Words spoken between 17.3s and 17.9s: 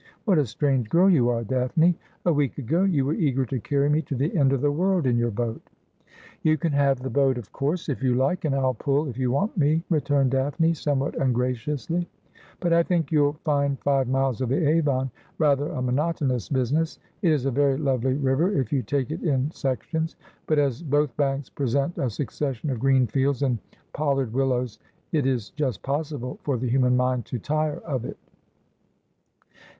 is a very